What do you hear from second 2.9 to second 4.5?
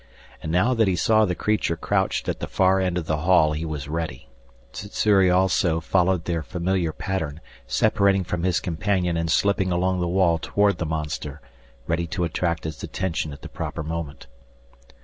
of the hall he was ready.